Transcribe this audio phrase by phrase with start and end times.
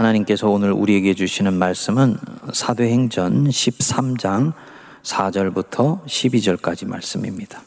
[0.00, 2.16] 하나님께서 오늘 우리에게 주시는 말씀은
[2.54, 4.54] 사도행전 13장
[5.02, 7.60] 4절부터 12절까지 말씀입니다.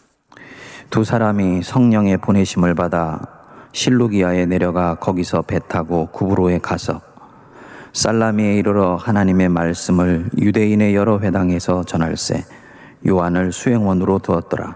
[0.89, 3.21] 두 사람이 성령의 보내심을 받아
[3.71, 7.01] 실루기아에 내려가 거기서 배 타고 구브로에 가서
[7.93, 12.45] 살라미에 이르러 하나님의 말씀을 유대인의 여러 회당에서 전할세
[13.07, 14.75] 요한을 수행원으로 두었더라.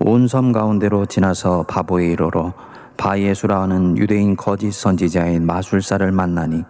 [0.00, 2.52] 온 섬 가운데로 지나서 바보에 이르러
[2.98, 6.64] 바예수라 하는 유대인 거짓 선지자인 마술사를 만나니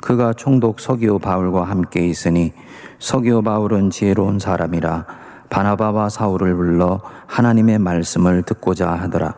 [0.00, 2.52] 그가 총독 서기오 바울과 함께 있으니
[3.00, 5.06] 서기오 바울은 지혜로운 사람이라
[5.50, 9.34] 바나바와 사울을 불러 하나님의 말씀을 듣고자 하더라.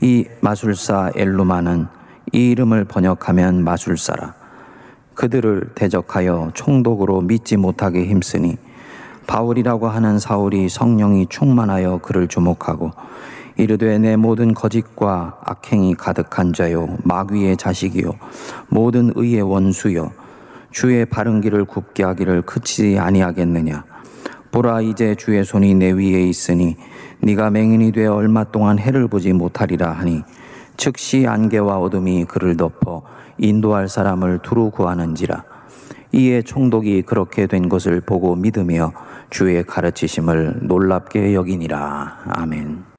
[0.00, 1.88] 이 마술사 엘루마는
[2.32, 4.34] 이 이름을 번역하면 마술사라.
[5.14, 8.56] 그들을 대적하여 총독으로 믿지 못하게 힘쓰니
[9.26, 12.92] 바울이라고 하는 사울이 성령이 충만하여 그를 주목하고
[13.60, 18.12] 이르되 내 모든 거짓과 악행이 가득한 자요 마귀의 자식이요
[18.68, 20.12] 모든 의의 원수요
[20.70, 23.84] 주의 바른 길을 굽게 하기를 그치지 아니하겠느냐?
[24.50, 26.76] 보라 이제 주의 손이 내 위에 있으니
[27.20, 30.22] 네가 맹인이 되어 얼마 동안 해를 보지 못하리라 하니
[30.76, 33.02] 즉시 안개와 어둠이 그를 덮어
[33.36, 35.44] 인도할 사람을 두루 구하는지라.
[36.12, 38.92] 이에 총독이 그렇게 된 것을 보고 믿으며
[39.30, 42.18] 주의 가르치심을 놀랍게 여기니라.
[42.26, 42.89] 아멘.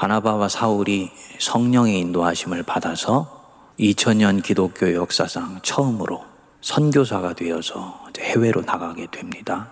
[0.00, 6.24] 바나바와 사울이 성령의 인도하심을 받아서 2000년 기독교 역사상 처음으로
[6.62, 9.68] 선교사가 되어서 해외로 나가게 됩니다.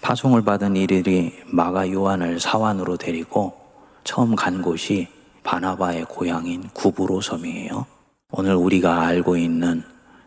[0.00, 3.52] 파송을 받은 이들이 마가 요한을 사환으로 데리고
[4.02, 5.08] 처음 간 곳이
[5.44, 7.84] 바나바의 고향인 구브로 섬이에요.
[8.30, 9.82] 오늘 우리가 알고 있는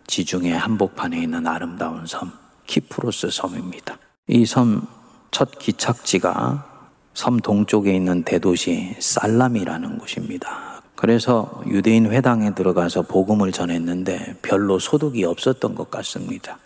[0.06, 2.32] 지중해 한복판에 있는 아름다운 섬,
[2.68, 3.98] 키프로스 섬입니다.
[4.28, 4.88] 이 섬
[5.34, 6.73] 첫 기착지가
[7.14, 10.82] 섬 동쪽에 있는 대도시 살람이라는 곳입니다.
[10.96, 16.58] 그래서 유대인 회당에 들어가서 복음을 전했는데 별로 소득이 없었던 것 같습니다.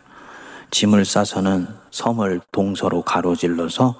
[0.71, 3.95] 짐을 싸서는 섬을 동서로 가로질러서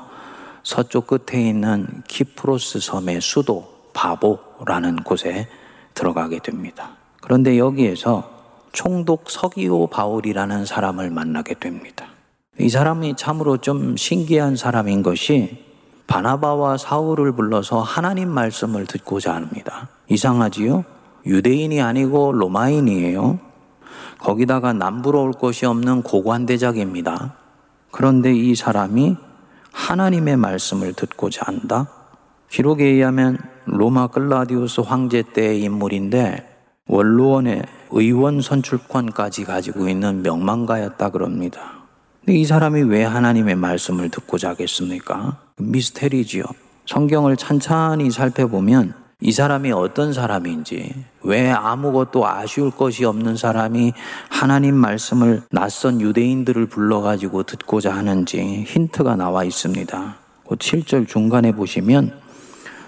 [0.63, 5.47] 서쪽 끝에 있는 키프로스 섬의 수도 바보라는 곳에
[5.93, 6.91] 들어가게 됩니다.
[7.21, 8.29] 그런데 여기에서
[8.73, 12.07] 총독 서기오 바울이라는 사람을 만나게 됩니다.
[12.59, 15.66] 이 사람이 참으로 좀 신기한 사람인 것이
[16.07, 19.89] 바나바와 사울을 불러서 하나님 말씀을 듣고자 합니다.
[20.07, 20.85] 이상하지요?
[21.25, 23.39] 유대인이 아니고 로마인이에요.
[24.19, 27.35] 거기다가 남부러울 것이 없는 고관대작입니다.
[27.91, 29.17] 그런데 이 사람이
[29.71, 31.87] 하나님의 말씀을 듣고자 한다?
[32.49, 36.55] 기록에 의하면 로마 글라디우스 황제 때의 인물인데
[36.87, 41.76] 원로원의 의원 선출권까지 가지고 있는 명망가였다 그럽니다.
[42.27, 45.37] 근데 이 사람이 왜 하나님의 말씀을 듣고자 하겠습니까?
[45.59, 46.43] 미스테리지요.
[46.85, 53.93] 성경을 찬찬히 살펴보면 이 사람이 어떤 사람인지, 왜 아무것도 아쉬울 것이 없는 사람이
[54.29, 60.17] 하나님 말씀을 낯선 유대인들을 불러가지고 듣고자 하는지 힌트가 나와 있습니다.
[60.49, 62.11] 그 7절 중간에 보시면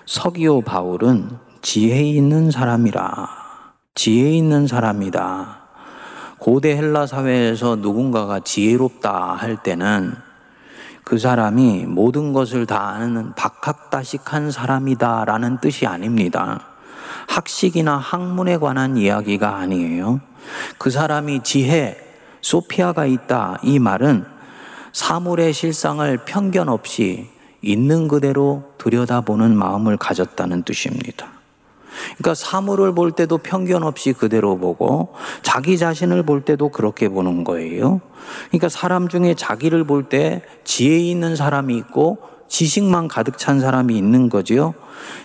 [0.05, 1.29] 서기오 바울은
[1.61, 3.29] 지혜 있는 사람이라.
[3.95, 5.68] 지혜 있는 사람이다.
[6.39, 10.13] 고대 헬라 사회에서 누군가가 지혜롭다 할 때는
[11.03, 16.61] 그 사람이 모든 것을 다 아는 박학다식한 사람이다라는 뜻이 아닙니다.
[17.27, 20.21] 학식이나 학문에 관한 이야기가 아니에요.
[20.77, 21.97] 그 사람이 지혜,
[22.41, 23.59] 소피아가 있다.
[23.63, 24.25] 이 말은
[24.93, 27.29] 사물의 실상을 편견 없이
[27.61, 31.38] 있는 그대로 들여다보는 마음을 가졌다는 뜻입니다.
[32.17, 38.01] 그러니까 사물을 볼 때도 편견 없이 그대로 보고 자기 자신을 볼 때도 그렇게 보는 거예요.
[38.49, 42.17] 그러니까 사람 중에 자기를 볼 때 지혜 있는 사람이 있고
[42.47, 44.73] 지식만 가득 찬 사람이 있는 거지요.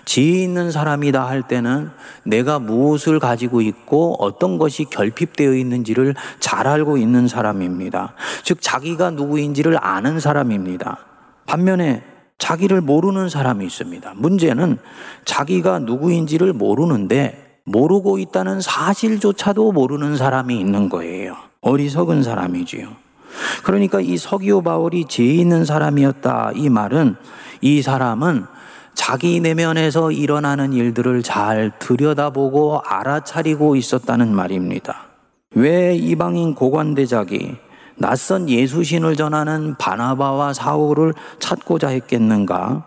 [0.05, 1.91] 지혜 있는 사람이다 할 때는
[2.25, 8.15] 내가 무엇을 가지고 있고 어떤 것이 결핍되어 있는지를 잘 알고 있는 사람입니다.
[8.45, 10.99] 즉, 자기가 누구인지를 아는 사람입니다.
[11.47, 12.05] 반면에
[12.39, 14.15] 자기를 모르는 사람이 있습니다.
[14.17, 14.79] 문제는
[15.25, 21.37] 자기가 누구인지를 모르는데 모르고 있다는 사실조차도 모르는 사람이 있는 거예요.
[21.63, 22.89] 어리석은 사람이지요.
[23.65, 26.53] 그러니까 이 서기오 바울이 죄 있는 사람이었다.
[26.55, 27.17] 이 말은
[27.63, 28.45] 이 사람은
[28.95, 35.07] 자기 내면에서 일어나는 일들을 잘 들여다보고 알아차리고 있었다는 말입니다.
[35.55, 37.57] 왜 이방인 고관대작이
[37.97, 42.85] 낯선 예수신을 전하는 바나바와 사울을 찾고자 했겠는가?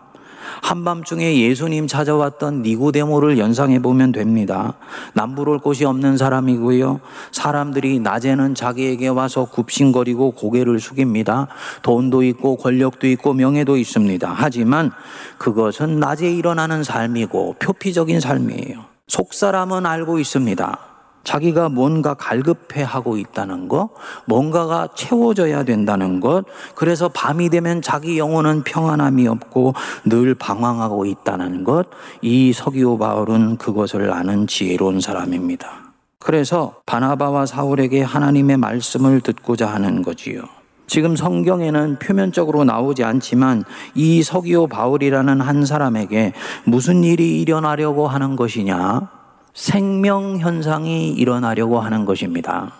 [0.62, 4.74] 한밤중에 예수님 찾아왔던 니고데모를 연상해 보면 됩니다.
[5.14, 7.00] 남부를 곳이 없는 사람이고요.
[7.32, 11.48] 사람들이 낮에는 자기에게 와서 굽신거리고 고개를 숙입니다.
[11.82, 14.32] 돈도 있고 권력도 있고 명예도 있습니다.
[14.34, 14.90] 하지만
[15.36, 18.84] 그것은 낮에 일어나는 삶이고 표피적인 삶이에요.
[19.06, 20.87] 속 사람은 알고 있습니다.
[21.24, 23.90] 자기가 뭔가 갈급해 하고 있다는 것,
[24.26, 26.44] 뭔가가 채워져야 된다는 것,
[26.74, 29.74] 그래서 밤이 되면 자기 영혼은 평안함이 없고
[30.06, 31.88] 늘 방황하고 있다는 것,
[32.22, 35.88] 이 서기오 바울은 그것을 아는 지혜로운 사람입니다.
[36.18, 40.42] 그래서 바나바와 사울에게 하나님의 말씀을 듣고자 하는 거지요.
[40.86, 46.32] 지금 성경에는 표면적으로 나오지 않지만 이 서기오 바울이라는 한 사람에게
[46.64, 49.17] 무슨 일이 일어나려고 하는 것이냐?
[49.58, 52.70] 생명 현상이 일어나려고 하는 것입니다.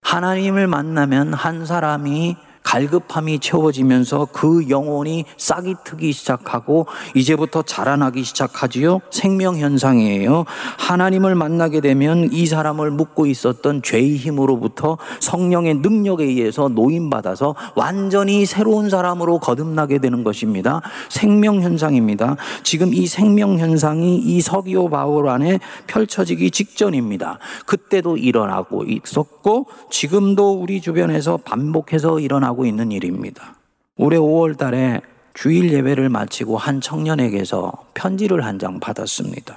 [0.00, 9.00] 하나님을 만나면 한 사람이 갈급함이 채워지면서 그 영혼이 싹이 트기 시작하고 이제부터 자라나기 시작하지요.
[9.10, 10.44] 생명 현상이에요.
[10.78, 18.88] 하나님을 만나게 되면 이 사람을 묶고 있었던 죄의 힘으로부터 성령의 능력에 의해서 노인받아서 완전히 새로운
[18.90, 20.80] 사람으로 거듭나게 되는 것입니다.
[21.08, 22.36] 생명 현상입니다.
[22.62, 27.38] 지금 이 생명 현상이 이 서기오 바울 안에 펼쳐지기 직전입니다.
[27.66, 33.54] 그때도 일어나고 있었고 지금도 우리 주변에서 반복해서 일어나고 일어나고 있는 일입니다.
[33.96, 35.00] 올해 5월 달에
[35.34, 39.56] 주일 예배를 마치고 한 청년에게서 편지를 한 장 받았습니다.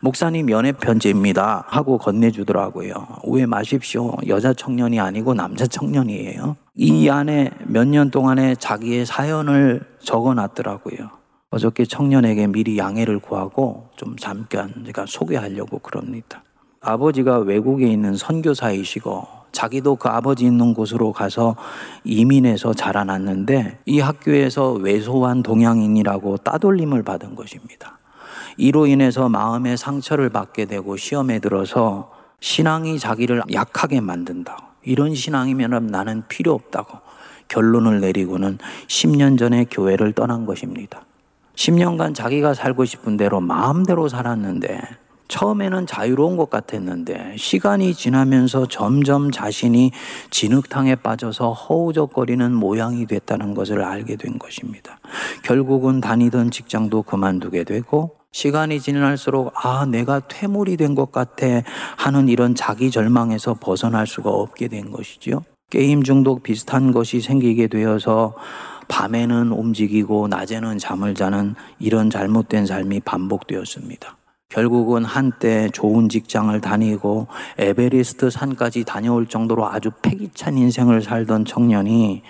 [0.00, 1.64] 목사님 연애 편지입니다.
[1.68, 2.94] 하고 건네주더라고요.
[3.22, 4.16] 오해 마십시오.
[4.26, 6.56] 여자 청년이 아니고 남자 청년이에요.
[6.74, 11.10] 이 안에 몇 년 동안에 자기의 사연을 적어 놨더라고요.
[11.50, 16.42] 어저께 청년에게 미리 양해를 구하고 좀 잠깐 제가 소개하려고 그럽니다.
[16.80, 21.56] 아버지가 외국에 있는 선교사이시고 자기도 그 아버지 있는 곳으로 가서
[22.02, 27.98] 이민해서 자라났는데 이 학교에서 외소한 동양인이라고 따돌림을 받은 것입니다.
[28.56, 34.58] 이로 인해서 마음의 상처를 받게 되고 시험에 들어서 신앙이 자기를 약하게 만든다.
[34.82, 36.98] 이런 신앙이면 나는 필요 없다고
[37.48, 38.58] 결론을 내리고는
[38.88, 41.02] 10년 전에 교회를 떠난 것입니다.
[41.54, 44.80] 10년간 자기가 살고 싶은 대로 마음대로 살았는데
[45.28, 49.90] 처음에는 자유로운 것 같았는데 시간이 지나면서 점점 자신이
[50.30, 54.98] 진흙탕에 빠져서 허우적거리는 모양이 됐다는 것을 알게 된 것입니다.
[55.42, 61.46] 결국은 다니던 직장도 그만두게 되고 시간이 지날수록 아, 내가 퇴물이 된 것 같아
[61.96, 65.42] 하는 이런 자기 절망에서 벗어날 수가 없게 된 것이죠.
[65.70, 68.34] 게임 중독 비슷한 것이 생기게 되어서
[68.88, 74.16] 밤에는 움직이고 낮에는 잠을 자는 이런 잘못된 삶이 반복되었습니다.
[74.54, 77.26] 결국은 한때 좋은 직장을 다니고
[77.58, 82.22] 에베레스트 산까지 다녀올 정도로 아주 패기찬 인생을 살던 청년이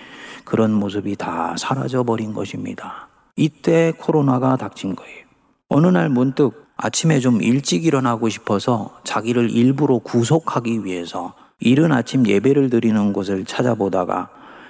[0.43, 3.09] 그런 모습이 다 사라져 버린 것입니다.
[3.35, 5.25] 이때 코로나가 닥친 거예요.
[5.69, 12.71] 어느 날 문득 아침에 좀 일찍 일어나고 싶어서 자기를 일부러 구속하기 위해서 이른 아침 예배를
[12.71, 14.29] 드리는 곳을 찾아보다가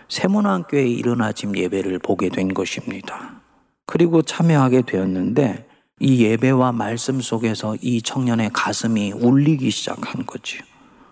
[0.10, 3.40] 세문안교회 이른 아침 예배를 보게 된 것입니다.
[3.86, 5.65] 그리고 참여하게 되었는데
[6.00, 10.62] 이 예배와 말씀 속에서 이 청년의 가슴이 울리기 시작한 거지요.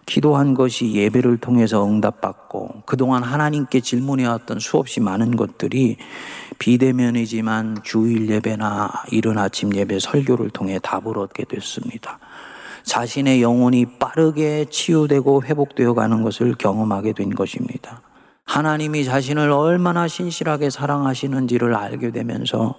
[0.05, 5.95] 기도한 것이 예배를 통해서 응답받고 그동안 하나님께 질문해왔던 수없이 많은 것들이
[6.59, 12.19] 비대면이지만 주일 예배나 이른 아침 예배 설교를 통해 답을 얻게 됐습니다.
[12.83, 18.01] 자신의 영혼이 빠르게 치유되고 회복되어 가는 것을 경험하게 된 것입니다.
[18.45, 22.75] 하나님이 자신을 얼마나 신실하게 사랑하시는지를 알게 되면서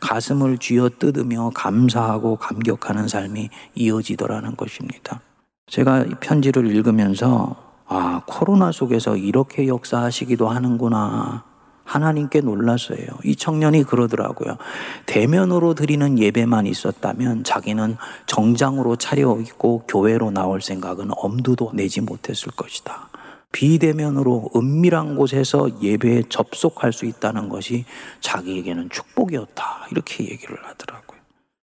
[0.00, 5.20] 가슴을 쥐어 뜯으며 감사하고 감격하는 삶이 이어지더라는 것입니다.
[5.66, 7.56] 제가 이 편지를 읽으면서
[7.86, 11.44] 아, 코로나 속에서 이렇게 역사하시기도 하는구나.
[11.84, 13.06] 하나님께 놀랐어요.
[13.24, 14.56] 이 청년이 그러더라고요.
[15.04, 23.10] 대면으로 드리는 예배만 있었다면 자기는 정장으로 차려입고 교회로 나올 생각은 엄두도 내지 못했을 것이다.
[23.54, 27.84] 비대면으로 은밀한 곳에서 예배에 접속할 수 있다는 것이
[28.20, 29.86] 자기에게는 축복이었다.
[29.92, 31.20] 이렇게 얘기를 하더라고요.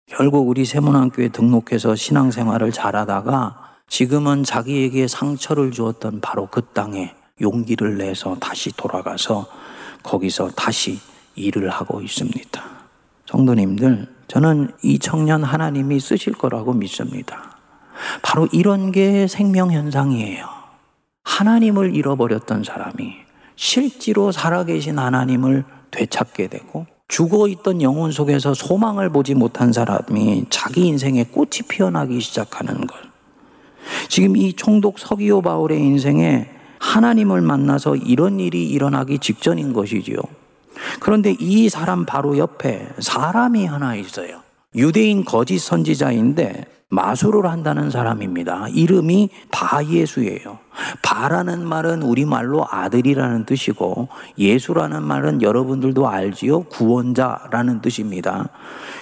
[0.07, 8.38] 결국 우리 세문안교에 등록해서 신앙생활을 잘하다가 지금은 자기에게 상처를 주었던 바로 그 땅에 용기를 내서
[8.39, 9.48] 다시 돌아가서
[10.01, 10.98] 거기서 다시
[11.36, 12.63] 일을 하고 있습니다.
[13.25, 17.57] 성도님들, 저는 이 청년 하나님이 쓰실 거라고 믿습니다.
[18.21, 20.61] 바로 이런 게 생명현상이에요.
[21.24, 23.16] 하나님을 잃어버렸던 사람이
[23.56, 31.25] 실제로 살아계신 하나님을 되찾게 되고 죽어 있던 영혼 속에서 소망을 보지 못한 사람이 자기 인생에
[31.25, 32.96] 꽃이 피어나기 시작하는 것.
[34.08, 36.50] 지금 이 총독 서기오 바울의 인생에
[36.80, 40.18] 하나님을 만나서 이런 일이 일어나기 직전인 것이지요.
[41.00, 44.42] 그런데 이 사람 바로 옆에 사람이 하나 있어요.
[44.74, 48.67] 유대인 거짓 선지자인데 마술을 한다는 사람입니다.
[48.69, 50.60] 이름이 바예수예요.
[51.01, 56.63] 바라는 말은 우리말로 아들이라는 뜻이고 예수라는 말은 여러분들도 알지요.
[56.63, 58.50] 구원자라는 뜻입니다.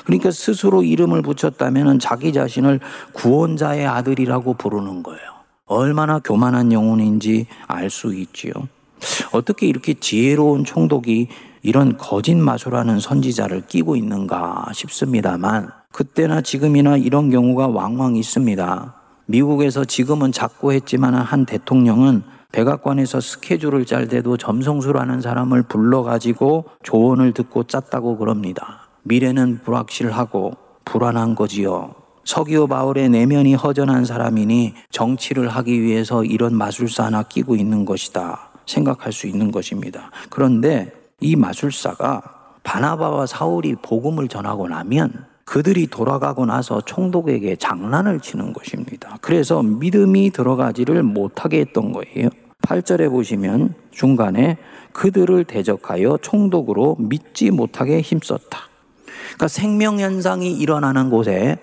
[0.05, 2.79] 그러니까 스스로 이름을 붙였다면 자기 자신을
[3.13, 5.22] 구원자의 아들이라고 부르는 거예요.
[5.65, 8.53] 얼마나 교만한 영혼인지 알 수 있지요.
[9.31, 11.29] 어떻게 이렇게 지혜로운 총독이
[11.62, 18.96] 이런 거짓 마술하는 선지자를 끼고 있는가 싶습니다만 그때나 지금이나 이런 경우가 왕왕 있습니다.
[19.25, 27.63] 미국에서 지금은 작고 했지만 한 대통령은 백악관에서 스케줄을 짤 때도 점성술하는 사람을 불러가지고 조언을 듣고
[27.63, 28.89] 짰다고 그럽니다.
[29.04, 30.54] 미래는 불확실하고
[30.86, 31.94] 불안한 거지요.
[32.25, 38.50] 서기오 바울의 내면이 허전한 사람이니 정치를 하기 위해서 이런 마술사 하나 끼고 있는 것이다.
[38.66, 40.12] 생각할 수 있는 것입니다.
[40.30, 42.22] 그런데 이 마술사가
[42.64, 49.18] 바나바와 사울이 복음을 전하고 나면 그들이 돌아가고 나서 총독에게 장난을 치는 것입니다.
[49.22, 52.30] 그래서 믿음이 들어가지를 못하게 했던 거예요.
[52.62, 54.58] 8절에 보시면 중간에
[54.94, 58.60] 그들을 대적하여 총독으로 믿지 못하게 힘썼다.
[59.06, 61.58] 그러니까 생명현상이 일어나는 곳에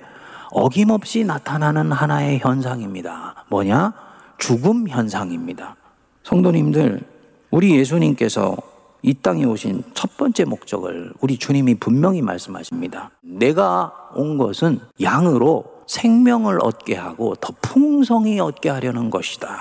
[0.50, 3.44] 어김없이 나타나는 하나의 현상입니다.
[3.50, 3.92] 뭐냐?
[4.38, 5.76] 죽음 현상입니다.
[6.24, 7.02] 성도님들,
[7.50, 8.56] 우리 예수님께서
[9.06, 13.10] 이 땅에 오신 첫 번째 목적을 우리 주님이 분명히 말씀하십니다.
[13.22, 19.56] 내가 온 것은 양으로 생명을 얻게 하고 더 풍성히 얻게 하려는 것이다.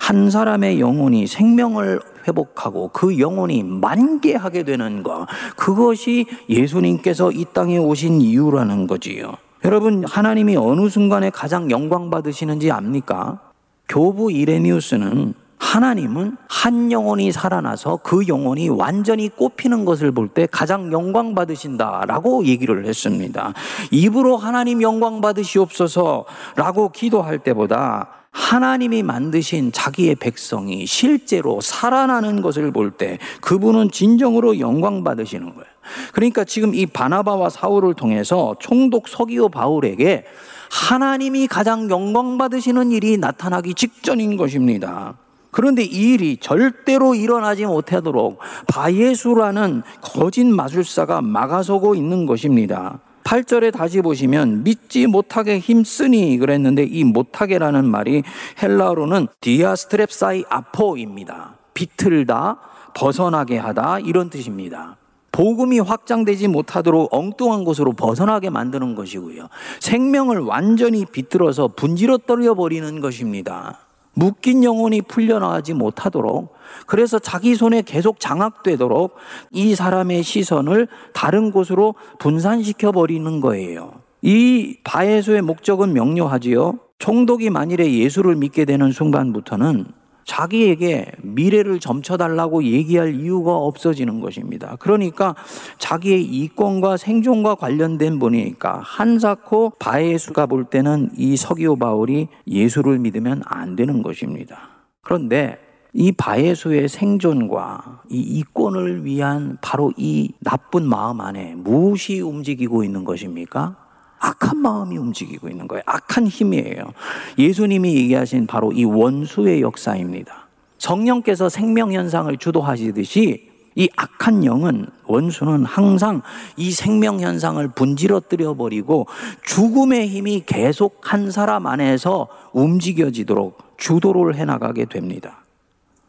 [0.00, 5.26] 한 사람의 영혼이 생명을 회복하고 그 영혼이 만개하게 되는 것,
[5.56, 9.32] 그것이 예수님께서 이 땅에 오신 이유라는 거지요.
[9.64, 13.40] 여러분, 하나님이 어느 순간에 가장 영광 받으시는지 압니까?
[13.88, 21.34] 교부 이레니우스는 하나님은 한 영혼이 살아나서 그 영혼이 완전히 꽃피는 것을 볼 때 가장 영광
[21.34, 23.54] 받으신다라고 얘기를 했습니다.
[23.90, 33.18] 입으로 하나님 영광 받으시옵소서라고 기도할 때보다 하나님이 만드신 자기의 백성이 실제로 살아나는 것을 볼 때
[33.40, 35.66] 그분은 진정으로 영광 받으시는 거예요.
[36.12, 40.24] 그러니까 지금 이 바나바와 사울을 통해서 총독 서기오 바울에게
[40.70, 45.14] 하나님이 가장 영광 받으시는 일이 나타나기 직전인 것입니다.
[45.50, 53.00] 그런데 이 일이 절대로 일어나지 못하도록 바예수라는 거짓 마술사가 막아서고 있는 것입니다.
[53.24, 58.22] 8절에 다시 보시면 믿지 못하게 힘쓰니 그랬는데 이 못하게라는 말이
[58.62, 61.56] 헬라어로는 디아스트랩사이 아포입니다.
[61.74, 62.58] 비틀다,
[62.94, 64.96] 벗어나게 하다 이런 뜻입니다.
[65.30, 69.48] 복음이 확장되지 못하도록 엉뚱한 곳으로 벗어나게 만드는 것이고요.
[69.80, 73.78] 생명을 완전히 비틀어서 분지러 떨려 버리는 것입니다.
[74.18, 76.52] 묶인 영혼이 풀려나가지 못하도록
[76.88, 79.14] 그래서 자기 손에 계속 장악되도록
[79.52, 83.92] 이 사람의 시선을 다른 곳으로 분산시켜 버리는 거예요.
[84.20, 86.80] 이 바에서의 목적은 명료하지요.
[86.98, 89.86] 총독이 만일에 예수를 믿게 되는 순간부터는
[90.24, 94.74] 자기에게 미래를 점쳐달라고 얘기할 이유가 없어지는 것입니다.
[94.80, 95.36] 그러니까
[95.78, 103.76] 자기의 이권과 생존과 관련된 분이니까 한사코 바에수가 볼 때는 이 서기오 바울이 예수를 믿으면 안
[103.76, 104.70] 되는 것입니다.
[105.00, 105.58] 그런데
[105.92, 113.76] 이 바에수의 생존과 이 이권을 위한 바로 이 나쁜 마음 안에 무엇이 움직이고 있는 것입니까?
[114.18, 115.82] 악한 마음이 움직이고 있는 거예요.
[115.86, 116.92] 악한 힘이에요.
[117.38, 120.47] 예수님이 얘기하신 바로 이 원수의 역사입니다.
[120.78, 126.22] 성령께서 생명 현상을 주도하시듯이 이 악한 영은 원수는 항상
[126.56, 129.06] 이 생명 현상을 분지러뜨려 버리고
[129.44, 135.44] 죽음의 힘이 계속 한 사람 안에서 움직여지도록 주도를 해 나가게 됩니다.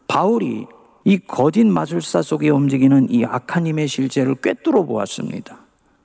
[0.08, 0.66] 바울이
[1.06, 5.60] 이 거짓 마술사 속에 움직이는 이 악한 힘의 실제를 꿰뚫어 보았습니다.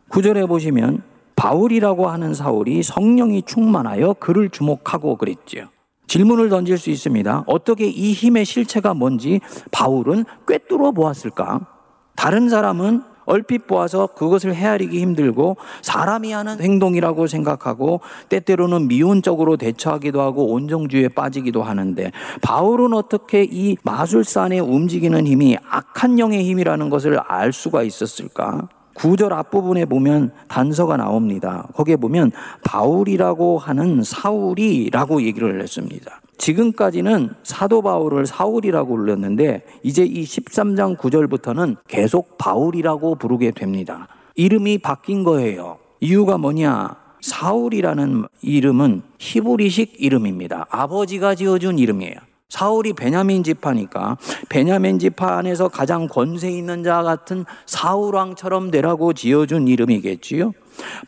[0.08, 1.02] 구절에 보시면
[1.34, 5.68] 바울이라고 하는 사울이 성령이 충만하여 그를 주목하고 그랬지요.
[6.14, 7.42] 질문을 던질 수 있습니다.
[7.48, 9.40] 어떻게 이 힘의 실체가 뭔지
[9.72, 11.66] 바울은 꿰뚫어 보았을까?
[12.14, 20.52] 다른 사람은 얼핏 보아서 그것을 헤아리기 힘들고 사람이 하는 행동이라고 생각하고 때때로는 미온적으로 대처하기도 하고
[20.52, 27.52] 온정주의에 빠지기도 하는데 바울은 어떻게 이 마술사 안에 움직이는 힘이 악한 영의 힘이라는 것을 알
[27.52, 28.68] 수가 있었을까?
[28.94, 31.68] 구절 앞부분에 보면 단서가 나옵니다.
[31.74, 32.32] 거기에 보면
[32.64, 36.20] 바울이라고 하는 사울이라고 얘기를 했습니다.
[36.38, 44.08] 지금까지는 사도 바울을 사울이라고 불렀는데 이제 이 13장 9절부터는 계속 바울이라고 부르게 됩니다.
[44.34, 45.78] 이름이 바뀐 거예요.
[46.00, 46.96] 이유가 뭐냐?
[47.20, 50.66] 사울이라는 이름은 히브리식 이름입니다.
[50.68, 52.16] 아버지가 지어준 이름이에요.
[52.54, 54.16] 사울이 베냐민 지파니까
[54.48, 60.52] 베냐민 지파 안에서 가장 권세 있는 자 같은 사울 왕처럼 되라고 지어준 이름이겠지요.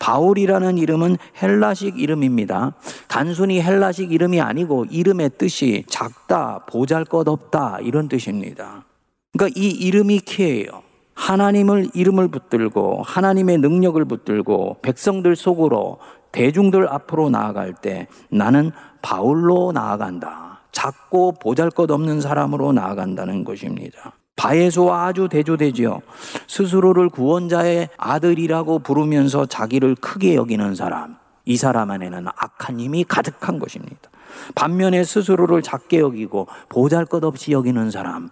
[0.01, 2.75] 바울이라는 이름은 헬라식 이름입니다.
[3.07, 8.85] 단순히 헬라식 이름이 아니고 이름의 뜻이 작다, 보잘 것 없다 이런 뜻입니다.
[9.33, 10.83] 그러니까 이 이름이 키예요.
[11.15, 16.01] 하나님을 이름을 붙들고 하나님의 능력을 붙들고 백성들 속으로
[16.33, 20.56] 대중들 앞으로 나아갈 때 나는 바울로 나아간다.
[20.77, 24.13] 작고 보잘 것 없는 사람으로 나아간다는 것입니다.
[24.37, 26.03] 바에서와 아주 대조되지요.
[26.47, 31.17] 스스로를 구원자의 아들이라고 부르면서 자기를 크게 여기는 사람.
[31.47, 34.11] 이 사람 안에는 악한 힘이 가득한 것입니다.
[34.55, 38.29] 반면에 스스로를 작게 여기고 보잘 것 없이 여기는 사람.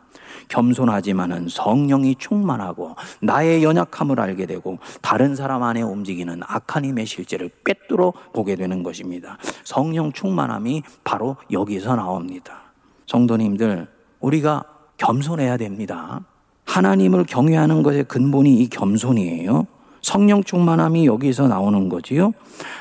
[0.49, 8.13] 겸손하지만은 성령이 충만하고 나의 연약함을 알게 되고 다른 사람 안에 움직이는 악한 힘의 실제를 꿰뚫어
[8.33, 9.39] 보게 되는 것입니다.
[9.65, 12.73] 성령 충만함이 바로 여기서 나옵니다.
[13.07, 13.87] 성도님들,
[14.21, 14.65] 우리가
[14.97, 16.21] 겸손해야 됩니다.
[16.65, 19.67] 하나님을 경외하는 것의 근본이 이 겸손이에요.
[20.03, 22.33] 성령 충만함이 여기서 나오는 거지요.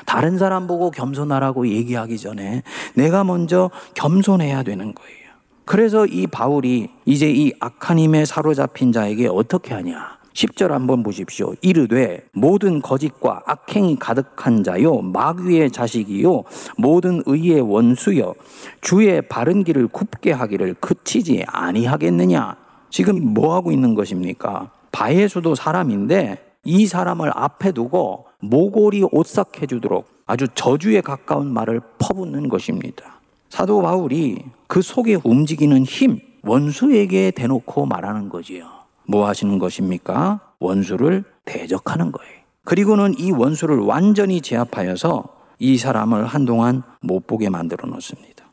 [0.04, 2.62] 다른 사람 보고 겸손하라고 얘기하기 전에
[2.94, 5.23] 내가 먼저 겸손해야 되는 거예요.
[5.64, 10.18] 그래서 이 바울이 이제 이 악한 힘에 사로잡힌 자에게 어떻게 하냐?
[10.34, 11.54] 10절 한번 보십시오.
[11.62, 16.42] 이르되 모든 거짓과 악행이 가득한 자요 마귀의 자식이요
[16.76, 18.34] 모든 의의 원수여
[18.80, 22.56] 주의 바른 길을 굽게 하기를 그치지 아니하겠느냐.
[22.90, 24.70] 지금 뭐 하고 있는 것입니까?
[24.92, 33.13] 바에서도 사람인데 이 사람을 앞에 두고 모골이 오싹해 주도록 아주 저주에 가까운 말을 퍼붓는 것입니다.
[33.48, 38.66] 사도 바울이 그 속에 움직이는 힘, 원수에게 대놓고 말하는 거지요.
[39.06, 40.40] 뭐 하시는 것입니까?
[40.58, 42.32] 원수를 대적하는 거예요.
[42.64, 45.24] 그리고는 이 원수를 완전히 제압하여서
[45.58, 48.44] 이 사람을 한동안 못 보게 만들어 놓습니다.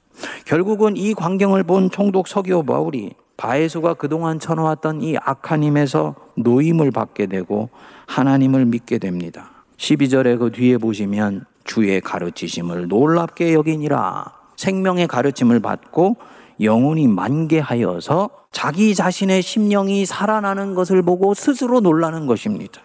[0.45, 7.25] 결국은 이 광경을 본 총독 서기오 바울이 바에수가 그동안 쳐놓았던 이 악한 힘에서 노임을 받게
[7.25, 7.69] 되고
[8.05, 9.51] 하나님을 믿게 됩니다.
[9.77, 16.18] 12절에 그 뒤에 보시면 주의 가르치심을 놀랍게 여기니라 생명의 가르침을 받고
[16.62, 22.80] 영혼이 만개하여서 자기 자신의 심령이 살아나는 것을 보고 스스로 놀라는 것입니다.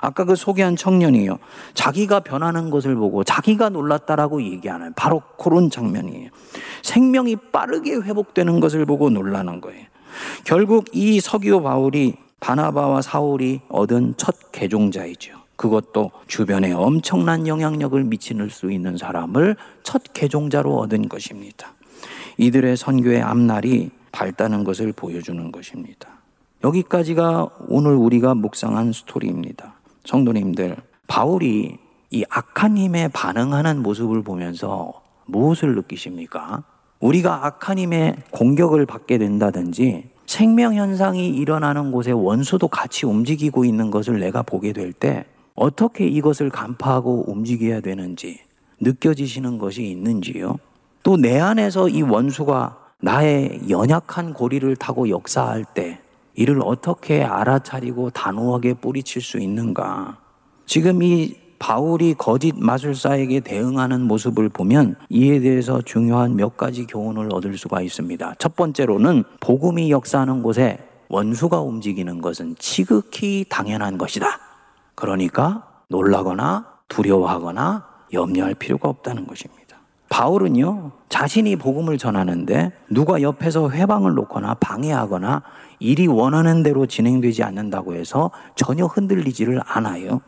[0.00, 1.38] 아까 그 소개한 청년이요.
[1.74, 6.30] 자기가 변하는 것을 보고 자기가 놀랐다라고 얘기하는 바로 그런 장면이에요.
[6.82, 9.84] 생명이 빠르게 회복되는 것을 보고 놀라는 거예요.
[10.44, 15.43] 결국 이 서기오 바울이 바나바와 사울이 얻은 첫 개종자이죠.
[15.56, 21.72] 그것도 주변에 엄청난 영향력을 미칠 수 있는 사람을 첫 개종자로 얻은 것입니다.
[22.38, 26.08] 이들의 선교의 앞날이 밝다는 것을 보여주는 것입니다.
[26.62, 29.74] 여기까지가 오늘 우리가 묵상한 스토리입니다.
[30.04, 31.78] 성도님들, 바울이
[32.10, 36.64] 이 악한 힘에 반응하는 모습을 보면서 무엇을 느끼십니까?
[37.00, 44.18] 우리가 악한 힘의 공격을 받게 된다든지 생명 현상이 일어나는 곳에 원수도 같이 움직이고 있는 것을
[44.20, 48.40] 내가 보게 될 때 어떻게 이것을 간파하고 움직여야 되는지
[48.80, 50.58] 느껴지시는 것이 있는지요?
[51.02, 56.00] 또 내 안에서 이 원수가 나의 연약한 고리를 타고 역사할 때
[56.34, 60.18] 이를 어떻게 알아차리고 단호하게 뿌리칠 수 있는가?
[60.66, 67.56] 지금 이 바울이 거짓 마술사에게 대응하는 모습을 보면 이에 대해서 중요한 몇 가지 교훈을 얻을
[67.56, 68.34] 수가 있습니다.
[68.38, 74.40] 첫 번째로는 복음이 역사하는 곳에 원수가 움직이는 것은 지극히 당연한 것이다.
[74.94, 79.64] 그러니까 놀라거나 두려워하거나 염려할 필요가 없다는 것입니다.
[80.08, 85.42] 바울은요, 자신이 복음을 전하는데 누가 옆에서 회방을 놓거나 방해하거나
[85.80, 90.20] 일이 원하는 대로 진행되지 않는다고 해서 전혀 흔들리지를 않아요.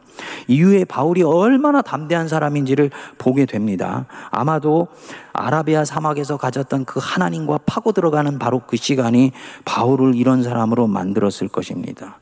[0.48, 4.06] 이후에 바울이 얼마나 담대한 사람인지를 보게 됩니다.
[4.30, 4.88] 아마도
[5.32, 9.30] 아라비아 사막에서 가졌던 그 하나님과 파고 들어가는 바로 그 시간이
[9.64, 12.18] 바울을 이런 사람으로 만들었을 것입니다.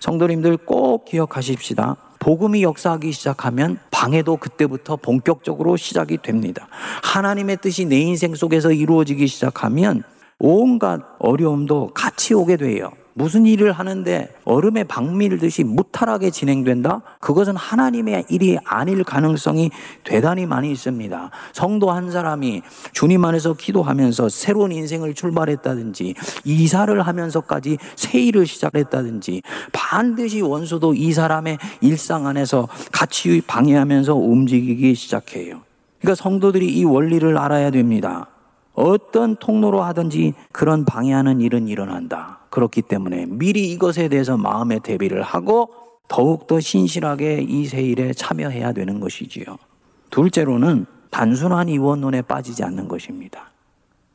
[0.00, 1.96] 성도님들 꼭 기억하십시다.
[2.18, 6.68] 복음이 역사하기 시작하면 방해도 그때부터 본격적으로 시작이 됩니다.
[7.02, 10.02] 하나님의 뜻이 내 인생 속에서 이루어지기 시작하면
[10.38, 12.90] 온갖 어려움도 같이 오게 돼요.
[13.14, 17.02] 무슨 일을 하는데 얼음에 박밀듯이 무탈하게 진행된다?
[17.20, 19.70] 그것은 하나님의 일이 아닐 가능성이
[20.02, 21.30] 대단히 많이 있습니다.
[21.52, 30.40] 성도 한 사람이 주님 안에서 기도하면서 새로운 인생을 출발했다든지 이사를 하면서까지 새 일을 시작했다든지 반드시
[30.40, 35.62] 원수도 이 사람의 일상 안에서 같이 방해하면서 움직이기 시작해요.
[36.00, 38.26] 그러니까 성도들이 이 원리를 알아야 됩니다.
[38.74, 42.43] 어떤 통로로 하든지 그런 방해하는 일은 일어난다.
[42.54, 45.70] 그렇기 때문에 미리 이것에 대해서 마음의 대비를 하고
[46.06, 49.44] 더욱더 신실하게 이 세일에 참여해야 되는 것이지요.
[50.10, 53.50] 둘째로는 단순한 이원론에 빠지지 않는 것입니다.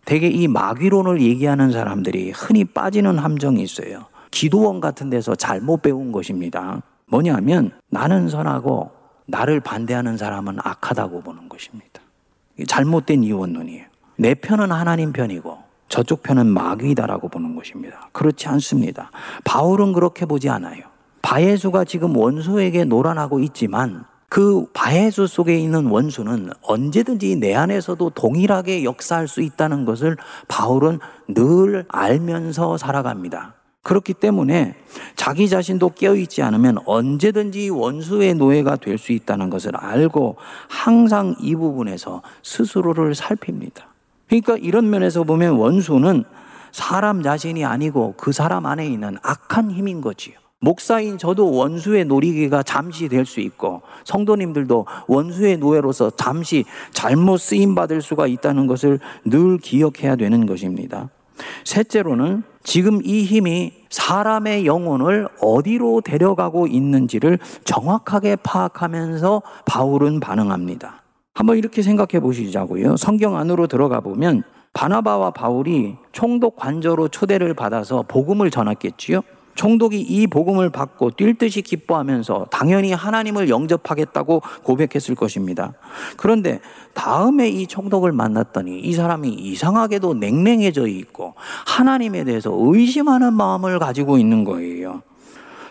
[0.05, 4.05] 대개 이 마귀론을 얘기하는 사람들이 흔히 빠지는 함정이 있어요.
[4.31, 6.81] 기도원 같은 데서 잘못 배운 것입니다.
[7.07, 8.91] 뭐냐면 나는 선하고
[9.25, 12.01] 나를 반대하는 사람은 악하다고 보는 것입니다.
[12.65, 13.83] 잘못된 이원론이에요.
[14.15, 15.57] 내 편은 하나님 편이고
[15.89, 18.09] 저쪽 편은 마귀다라고 보는 것입니다.
[18.13, 19.11] 그렇지 않습니다.
[19.43, 20.83] 바울은 그렇게 보지 않아요.
[21.21, 29.27] 바예수가 지금 원수에게 노란하고 있지만 그 바해수 속에 있는 원수는 언제든지 내 안에서도 동일하게 역사할
[29.27, 33.55] 수 있다는 것을 바울은 늘 알면서 살아갑니다.
[33.81, 34.75] 그렇기 때문에
[35.15, 40.35] 자기 자신도 깨어있지 않으면 언제든지 원수의 노예가 될 수 있다는 것을 알고
[40.67, 43.88] 항상 이 부분에서 스스로를 살핍니다.
[44.29, 46.23] 그러니까 이런 면에서 보면 원수는
[46.71, 50.35] 사람 자신이 아니고 그 사람 안에 있는 악한 힘인 거지요.
[50.61, 58.01] 목사인 저도 원수의 놀이기가 잠시 될 수 있고 성도님들도 원수의 노예로서 잠시 잘못 쓰임 받을
[58.01, 61.09] 수가 있다는 것을 늘 기억해야 되는 것입니다.
[61.63, 71.01] 셋째로는 지금 이 힘이 사람의 영혼을 어디로 데려가고 있는지를 정확하게 파악하면서 바울은 반응합니다.
[71.39, 72.97] 한번 이렇게 생각해 보시자고요.
[72.97, 79.21] 성경 안으로 들어가 보면 바나바와 바울이 총독 관저로 초대를 받아서 복음을 전했겠지요.
[79.55, 85.71] 총독이 이 복음을 받고 뛸 듯이 기뻐하면서 당연히 하나님을 영접하겠다고 고백했을 것입니다.
[86.17, 86.59] 그런데
[86.93, 94.43] 다음에 이 총독을 만났더니 이 사람이 이상하게도 냉랭해져 있고 하나님에 대해서 의심하는 마음을 가지고 있는
[94.43, 95.03] 거예요.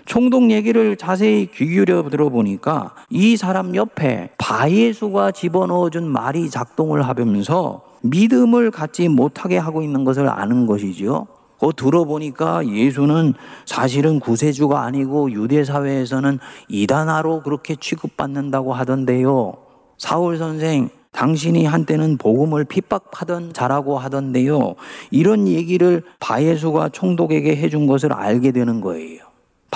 [0.09, 8.71] 총독 얘기를 자세히 귀 기울여 들어보니까 이 사람 옆에 바예수가 집어넣어준 말이 작동을 하면서 믿음을
[8.71, 11.27] 갖지 못하게 하고 있는 것을 아는 것이지요.
[11.61, 13.35] 그 들어보니까 예수는
[13.67, 19.59] 사실은 구세주가 아니고 유대 사회에서는 이단아로 그렇게 취급받는다고 하던데요.
[19.99, 24.75] 사울 선생, 당신이 한때는 복음을 핍박하던 자라고 하던데요.
[25.11, 29.28] 이런 얘기를 바예수가 총독에게 해준 것을 알게 되는 거예요.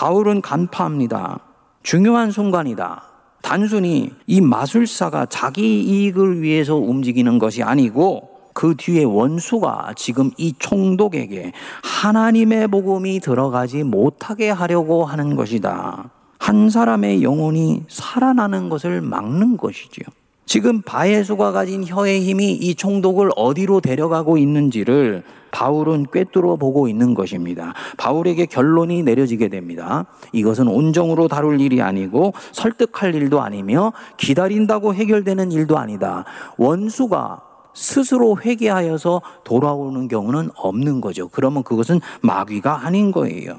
[0.02, 1.38] 바울은 간파합니다.
[1.84, 3.04] 중요한 순간이다.
[3.40, 11.52] 단순히 이 마술사가 자기 이익을 위해서 움직이는 것이 아니고 그 뒤에 원수가 지금 이 총독에게
[11.84, 16.10] 하나님의 복음이 들어가지 못하게 하려고 하는 것이다.
[16.40, 20.06] 한 사람의 영혼이 살아나는 것을 막는 것이지요.
[20.46, 27.74] 지금 바예수가 가진 혀의 힘이 이 총독을 어디로 데려가고 있는지를 바울은 꿰뚫어 보고 있는 것입니다.
[27.98, 30.06] 바울에게 결론이 내려지게 됩니다.
[30.32, 36.24] 이것은 온정으로 다룰 일이 아니고 설득할 일도 아니며 기다린다고 해결되는 일도 아니다.
[36.56, 37.42] 원수가
[37.74, 41.28] 스스로 회개하여서 돌아오는 경우는 없는 거죠.
[41.28, 43.56] 그러면 그것은 마귀가 아닌 거예요.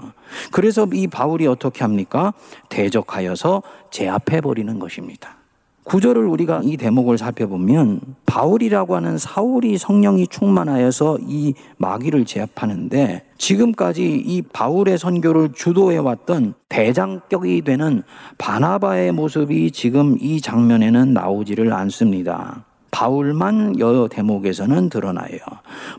[0.51, 2.33] 그래서 이 바울이 어떻게 합니까?
[2.69, 5.42] 대적하여서 제압해 버리는 것입니다.
[5.83, 14.41] 구절을 우리가 이 대목을 살펴보면 바울이라고 하는 사울이 성령이 충만하여서 이 마귀를 제압하는데 지금까지 이
[14.41, 18.03] 바울의 선교를 주도해 왔던 대장격이 되는
[18.37, 22.65] 바나바의 모습이 지금 이 장면에는 나오지를 않습니다.
[22.91, 25.39] 바울만 여 대목에서는 드러나요.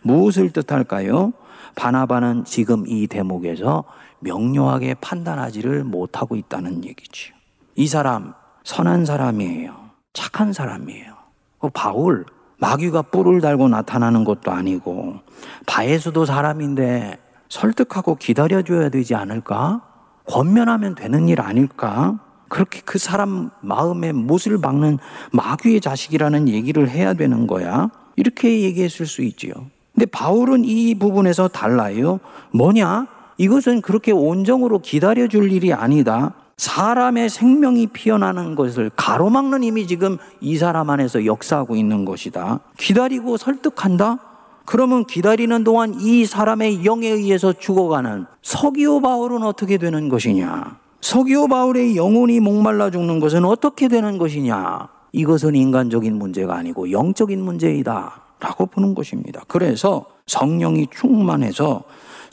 [0.03, 1.33] 무엇을 뜻할까요?
[1.75, 3.85] 바나바는 지금 이 대목에서
[4.21, 7.35] 명료하게 판단하지를 못하고 있다는 얘기죠.
[7.75, 8.33] 이 사람
[8.65, 9.75] 선한 사람이에요.
[10.13, 11.15] 착한 사람이에요.
[11.61, 12.25] 그 바울
[12.59, 15.21] 마귀가 뿔을 달고 나타나는 것도 아니고
[15.67, 19.83] 바에서도 사람인데 설득하고 기다려줘야 되지 않을까?
[20.27, 22.19] 권면하면 되는 일 아닐까?
[22.49, 24.99] 그렇게 그 사람 마음에 못을 박는
[25.33, 27.91] 마귀의 자식이라는 얘기를 해야 되는 거야.
[28.17, 29.53] 이렇게 얘기했을 수 있지요.
[29.93, 32.21] 근데 바울은 이 부분에서 달라요.
[32.53, 33.07] 뭐냐?
[33.37, 36.33] 이것은 그렇게 온정으로 기다려줄 일이 아니다.
[36.57, 42.61] 사람의 생명이 피어나는 것을 가로막는 힘이 지금 이 사람 안에서 역사하고 있는 것이다.
[42.77, 44.19] 기다리고 설득한다?
[44.65, 50.79] 그러면 기다리는 동안 이 사람의 영에 의해서 죽어가는 서기오 바울은 어떻게 되는 것이냐?
[51.01, 54.89] 서기오 바울의 영혼이 목말라 죽는 것은 어떻게 되는 것이냐?
[55.13, 58.23] 이것은 인간적인 문제가 아니고 영적인 문제이다.
[58.41, 59.43] 라고 보는 것입니다.
[59.49, 61.85] 그래서 성령이 충만해서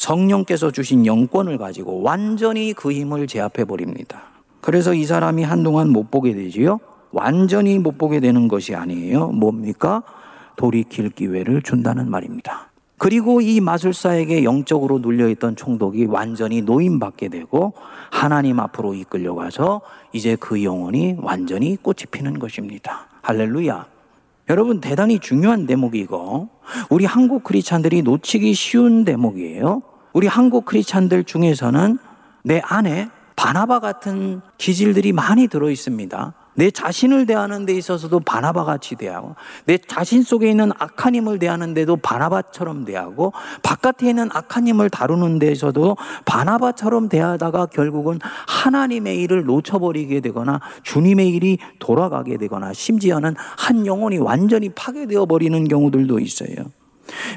[0.02, 4.24] 성령께서 주신 영권을 가지고 완전히 그 힘을 제압해 버립니다.
[4.60, 6.80] 그래서 이 사람이 한동안 못 보게 되지요.
[7.12, 9.28] 완전히 못 보게 되는 것이 아니에요.
[9.28, 10.02] 뭡니까?
[10.56, 12.72] 돌이킬 기회를 준다는 말입니다.
[12.98, 17.74] 그리고 이 마술사에게 영적으로 눌려있던 총독이 완전히 노임받게 되고
[18.10, 19.82] 하나님 앞으로 이끌려가서
[20.14, 23.08] 이제 그 영혼이 완전히 꽃이 피는 것입니다.
[23.22, 23.86] 할렐루야.
[24.50, 26.50] 여러분 대단히 중요한 대목이고
[26.90, 29.84] 우리 한국 크리스찬들이 놓치기 쉬운 대목이에요.
[30.14, 31.98] 우리 한국 크리스찬들 중에서는
[32.44, 36.34] 내 안에 바나바 같은 기질들이 많이 들어 있습니다.
[36.54, 41.74] 내 자신을 대하는 데 있어서도 바나바 같이 대하고 내 자신 속에 있는 악한 힘을 대하는
[41.74, 43.32] 데도 바나바처럼 대하고
[43.64, 45.96] 바깥에 있는 악한 힘을 다루는 데서도
[46.26, 54.70] 바나바처럼 대하다가 결국은 하나님의 일을 놓쳐버리게 되거나 주님의 일이 돌아가게 되거나 심지어는 한 영혼이 완전히
[54.70, 56.54] 파괴되어 버리는 경우들도 있어요.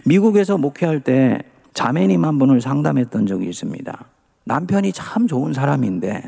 [0.04, 1.38] 미국에서 목회할 때
[1.74, 4.04] 자매님 한 분을 상담했던 적이 있습니다.
[4.44, 6.22] 남편이 참 좋은 사람인데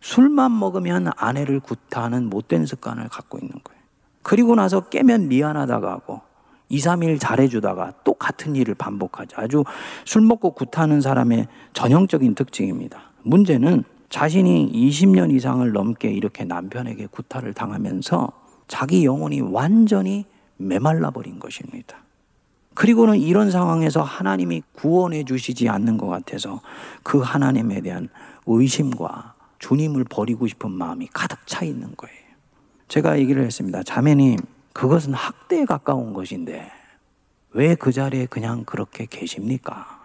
[0.00, 3.80] 술만 먹으면 아내를 구타하는 못된 습관을 갖고 있는 거예요.
[4.22, 6.20] 그리고 나서 깨면 미안하다가 하고
[6.68, 9.40] 2, 3일 잘해주다가 또 같은 일을 반복하죠.
[9.40, 9.64] 아주
[10.04, 13.00] 술 먹고 구타하는 사람의 전형적인 특징입니다.
[13.22, 18.32] 문제는 자신이 20년 이상을 넘게 이렇게 남편에게 구타를 당하면서
[18.68, 20.24] 자기 영혼이 완전히
[20.56, 21.96] 메말라 버린 것입니다.
[22.74, 26.60] 그리고는 이런 상황에서 하나님이 구원해 주시지 않는 것 같아서
[27.02, 28.08] 그 하나님에 대한
[28.46, 32.16] 의심과 주님을 버리고 싶은 마음이 가득 차 있는 거예요.
[32.88, 33.82] 제가 얘기를 했습니다.
[33.82, 34.38] 자매님,
[34.72, 36.70] 그것은 학대에 가까운 것인데
[37.52, 40.00] 왜 그 자리에 그냥 그렇게 계십니까?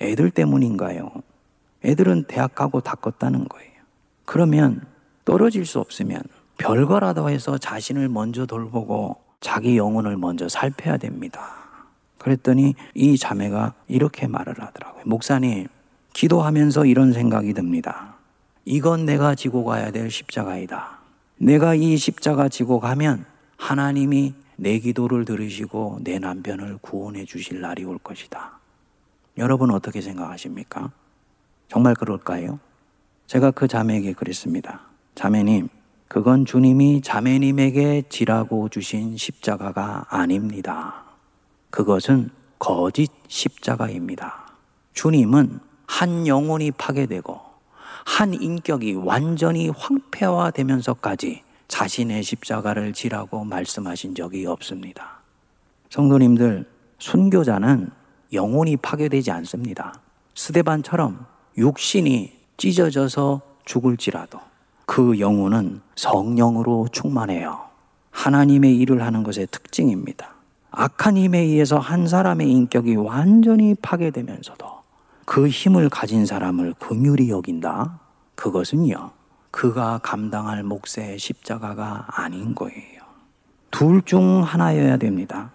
[0.00, 1.10] 애들 때문인가요?
[1.84, 3.72] 애들은 대학 가고 다 껐다는 거예요.
[4.24, 4.86] 그러면
[5.24, 6.20] 떨어질 수 없으면
[6.58, 11.65] 별거라도 해서 자신을 먼저 돌보고 자기 영혼을 먼저 살펴야 됩니다.
[12.26, 15.04] 그랬더니 이 자매가 이렇게 말을 하더라고요.
[15.06, 15.68] 목사님,
[16.12, 18.16] 기도하면서 이런 생각이 듭니다.
[18.64, 20.98] 이건 내가 지고 가야 될 십자가이다.
[21.38, 23.24] 내가 이 십자가 지고 가면
[23.56, 28.58] 하나님이 내 기도를 들으시고 내 남편을 구원해 주실 날이 올 것이다.
[29.38, 30.90] 여러분 어떻게 생각하십니까?
[31.68, 32.58] 정말 그럴까요?
[33.28, 34.80] 제가 그 자매에게 그랬습니다.
[35.14, 35.68] 자매님,
[36.08, 41.05] 그건 주님이 자매님에게 지라고 주신 십자가가 아닙니다.
[41.76, 44.46] 그것은 거짓 십자가입니다.
[44.94, 47.38] 주님은 한 영혼이 파괴되고
[48.06, 55.18] 한 인격이 완전히 황폐화되면서까지 자신의 십자가를 지라고 말씀하신 적이 없습니다.
[55.90, 56.66] 성도님들,
[56.98, 57.90] 순교자는
[58.32, 60.00] 영혼이 파괴되지 않습니다.
[60.34, 61.26] 스데반처럼
[61.58, 64.40] 육신이 찢어져서 죽을지라도
[64.86, 67.66] 그 영혼은 성령으로 충만해요.
[68.12, 70.35] 하나님의 일을 하는 것의 특징입니다.
[70.78, 74.66] 악한 힘에 의해서 한 사람의 인격이 완전히 파괴되면서도
[75.24, 77.98] 그 힘을 가진 사람을 긍휼히 여긴다.
[78.34, 79.10] 그것은요.
[79.50, 83.00] 그가 감당할 몫의 십자가가 아닌 거예요.
[83.70, 85.50] 둘 중 하나여야 됩니다.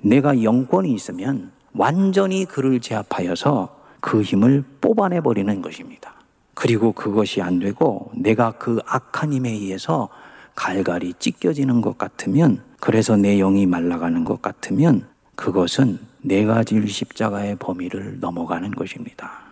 [0.00, 6.14] 내가 영권이 있으면 완전히 그를 제압하여서 그 힘을 뽑아내 버리는 것입니다.
[6.54, 10.08] 그리고 그것이 안 되고 내가 그 악한 힘에 의해서
[10.54, 18.18] 갈갈이 찢겨지는 것 같으면 그래서 내 영이 말라가는 것 같으면 그것은 내가 질 십자가의 범위를
[18.20, 19.42] 넘어가는 것입니다.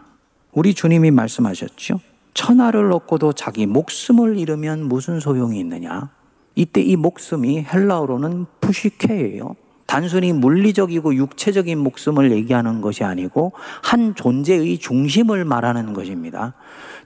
[0.53, 2.01] 우리 주님이 말씀하셨죠?
[2.35, 6.11] 천하를 얻고도 자기 목숨을 잃으면 무슨 소용이 있느냐?
[6.55, 9.57] 이때 이 목숨이 헬라어로는 푸시케예요.
[9.93, 13.53] 단순히 물리적이고 육체적인 목숨을 얘기하는 것이 아니고
[13.83, 16.55] 한 존재의 중심을 말하는 것입니다.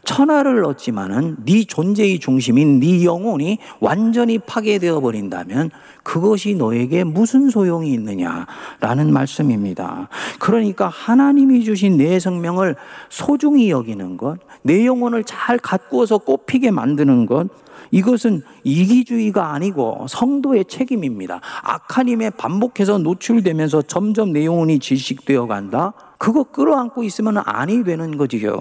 [0.05, 5.71] 천하를 얻지만은 네 존재의 중심인 네 영혼이 완전히 파괴되어 버린다면
[6.05, 10.09] 그것이 너에게 무슨 소용이 있느냐라는 말씀입니다.
[10.39, 12.77] 그러니까 하나님이 주신 내 생명을
[13.09, 17.49] 소중히 여기는 것, 내 영혼을 잘 가꾸어서 꽃피게 만드는 것,
[17.91, 21.41] 이것은 이기주의가 아니고 성도의 책임입니다.
[21.63, 25.93] 악한 힘에 반복해서 노출되면서 점점 내 영혼이 질식되어 간다?
[26.19, 28.57] 그거 끌어안고 있으면 아니 되는 거지요.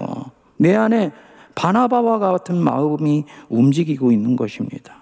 [0.56, 1.12] 내 안에
[1.54, 4.94] 바나바와 같은 마음이 움직이고 있는 것입니다.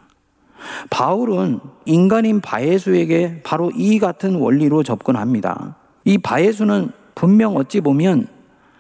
[0.91, 5.77] 바울은 인간인 바예수에게 바로 이 같은 원리로 접근합니다.
[6.05, 8.29] 이 바예수는 분명 어찌 보면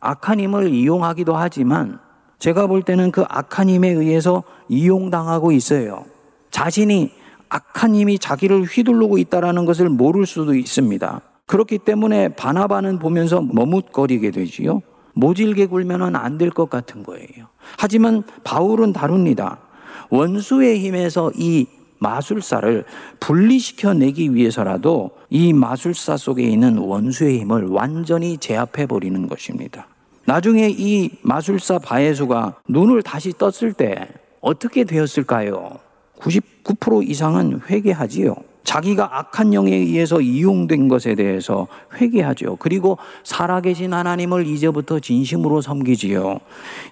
[0.00, 1.98] 악한 힘을 이용하기도 하지만
[2.44, 6.04] 제가 볼 때는 그 악한 힘에 의해서 이용당하고 있어요.
[6.50, 7.10] 자신이
[7.48, 11.22] 악한 힘이 자기를 휘두르고 있다라는 것을 모를 수도 있습니다.
[11.46, 14.82] 그렇기 때문에 바나바는 보면서 머뭇거리게 되지요.
[15.14, 17.48] 모질게 굴면은 안 될 것 같은 거예요.
[17.78, 19.60] 하지만 바울은 다릅니다.
[20.10, 21.64] 원수의 힘에서 이
[21.98, 22.84] 마술사를
[23.20, 29.86] 분리시켜 내기 위해서라도 이 마술사 속에 있는 원수의 힘을 완전히 제압해 버리는 것입니다.
[30.26, 34.08] 나중에 이 마술사 바예수가 눈을 다시 떴을 때
[34.40, 35.78] 어떻게 되었을까요?
[36.18, 38.34] 99% 이상은 회개하지요.
[38.62, 42.56] 자기가 악한 영에 의해서 이용된 것에 대해서 회개하죠.
[42.56, 46.40] 그리고 살아계신 하나님을 이제부터 진심으로 섬기지요.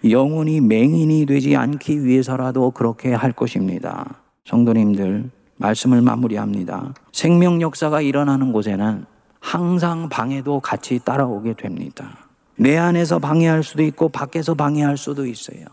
[0.09, 4.21] 영혼이 맹인이 되지 않기 위해서라도 그렇게 할 것입니다.
[4.45, 6.93] 성도님들, 말씀을 마무리합니다.
[7.13, 9.07] 생명 역사가 일어나는 곳에는
[9.41, 12.19] 항상 방해도 같이 따라오게 됩니다.
[12.57, 15.65] 내 안에서 방해할 수도 있고 밖에서 방해할 수도 있어요.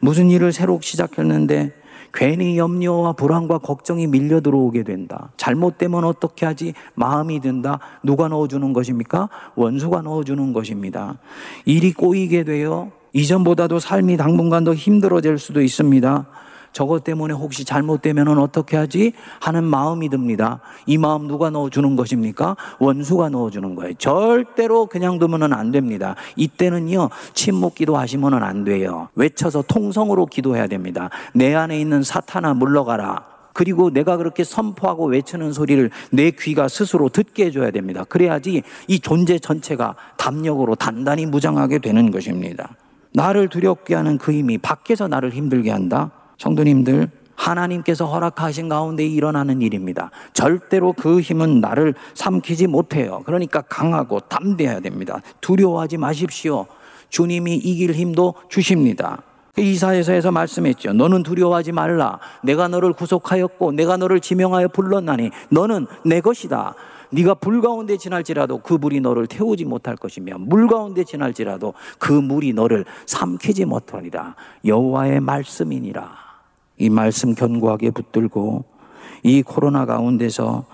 [0.00, 1.72] 무슨 일을 새로 시작했는데
[2.12, 5.30] 괜히 염려와 불안과 걱정이 밀려 들어오게 된다.
[5.36, 6.72] 잘못되면 어떻게 하지?
[6.94, 7.80] 마음이 든다.
[8.02, 9.28] 누가 넣어주는 것입니까?
[9.56, 11.18] 원수가 넣어주는 것입니다.
[11.64, 16.26] 일이 꼬이게 되어 이전보다도 삶이 당분간 더 힘들어질 수도 있습니다.
[16.72, 19.12] 저것 때문에 혹시 잘못되면 어떻게 하지?
[19.40, 20.60] 하는 마음이 듭니다.
[20.86, 22.56] 이 마음 누가 넣어주는 것입니까?
[22.78, 23.94] 원수가 넣어주는 거예요.
[23.94, 26.14] 절대로 그냥 두면 안 됩니다.
[26.36, 29.08] 이때는요, 침묵 기도하시면 안 돼요.
[29.14, 31.10] 외쳐서 통성으로 기도해야 됩니다.
[31.34, 33.38] 내 안에 있는 사탄아 물러가라.
[33.58, 38.04] 그리고 내가 그렇게 선포하고 외치는 소리를 내 귀가 스스로 듣게 해줘야 됩니다.
[38.04, 42.76] 그래야지 이 존재 전체가 담력으로 단단히 무장하게 되는 것입니다.
[43.14, 46.12] 나를 두렵게 하는 그 힘이 밖에서 나를 힘들게 한다?
[46.38, 50.10] 성도님들, 하나님께서 허락하신 가운데 일어나는 일입니다.
[50.32, 53.22] 절대로 그 힘은 나를 삼키지 못해요.
[53.26, 55.20] 그러니까 강하고 담대해야 됩니다.
[55.40, 56.66] 두려워하지 마십시오.
[57.10, 59.22] 주님이 이길 힘도 주십니다.
[59.56, 60.92] 이사에서에서 말씀했죠.
[60.92, 62.18] 너는 두려워하지 말라.
[62.42, 66.74] 내가 너를 구속하였고 내가 너를 지명하여 불렀나니 너는 내 것이다.
[67.10, 72.52] 네가 불 가운데 지날지라도 그 물이 너를 태우지 못할 것이며 물 가운데 지날지라도 그 물이
[72.52, 74.34] 너를 삼키지 못하리라.
[74.64, 76.27] 여호와의 말씀이니라.
[76.78, 78.64] 이 말씀 견고하게 붙들고
[79.24, 80.64] 이 코로나 가운데서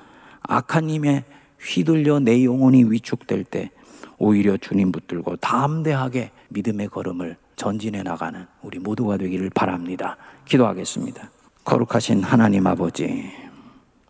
[0.43, 1.25] 악한 힘에
[1.59, 3.71] 휘둘려 내 영혼이 위축될 때
[4.19, 10.17] 오히려 주님 붙들고 담대하게 믿음의 걸음을 전진해 나가는 우리 모두가 되기를 바랍니다.
[10.45, 11.31] 기도하겠습니다.
[11.65, 13.31] 거룩하신 하나님 아버지,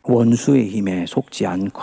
[0.02, 1.80] 원수의 힘에 속지 않고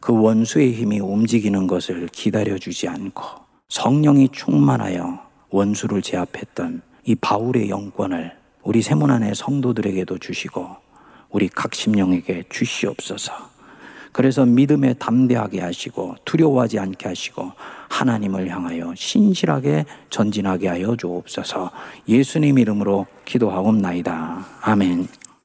[0.00, 3.22] 그 원수의 힘이 움직이는 것을 기다려 주지 않고
[3.68, 10.76] 성령이 충만하여 원수를 제압했던 이 바울의 영권을 우리 세문안의 성도들에게도 주시고
[11.30, 13.32] 우리 각 심령에게 주시옵소서.
[14.12, 17.50] 그래서 믿음에 담대하게 하시고 두려워하지 않게 하시고
[17.88, 21.70] 하나님을 향하여 신실하게 전진하게 하여 주옵소서
[22.06, 24.46] 예수님 이름으로 기도하옵나이다.
[24.60, 25.08] 아멘.